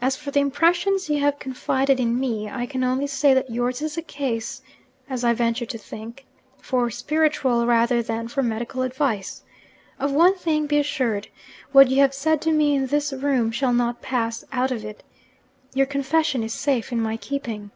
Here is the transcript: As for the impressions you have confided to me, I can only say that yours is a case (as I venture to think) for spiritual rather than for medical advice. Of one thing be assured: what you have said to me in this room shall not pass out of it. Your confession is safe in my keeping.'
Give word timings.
As 0.00 0.14
for 0.14 0.30
the 0.30 0.38
impressions 0.38 1.10
you 1.10 1.20
have 1.20 1.40
confided 1.40 1.96
to 1.96 2.04
me, 2.04 2.48
I 2.48 2.66
can 2.66 2.84
only 2.84 3.08
say 3.08 3.34
that 3.34 3.50
yours 3.50 3.82
is 3.82 3.96
a 3.98 4.02
case 4.02 4.62
(as 5.10 5.24
I 5.24 5.32
venture 5.32 5.66
to 5.66 5.76
think) 5.76 6.24
for 6.60 6.88
spiritual 6.88 7.66
rather 7.66 8.00
than 8.00 8.28
for 8.28 8.44
medical 8.44 8.82
advice. 8.82 9.42
Of 9.98 10.12
one 10.12 10.36
thing 10.36 10.68
be 10.68 10.78
assured: 10.78 11.26
what 11.72 11.88
you 11.88 11.96
have 11.96 12.14
said 12.14 12.40
to 12.42 12.52
me 12.52 12.76
in 12.76 12.86
this 12.86 13.12
room 13.12 13.50
shall 13.50 13.72
not 13.72 14.00
pass 14.02 14.44
out 14.52 14.70
of 14.70 14.84
it. 14.84 15.02
Your 15.74 15.86
confession 15.86 16.44
is 16.44 16.54
safe 16.54 16.92
in 16.92 17.00
my 17.00 17.16
keeping.' 17.16 17.72